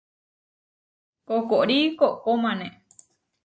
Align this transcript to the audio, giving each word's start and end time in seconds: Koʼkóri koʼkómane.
Koʼkóri 1.27 1.77
koʼkómane. 1.99 2.67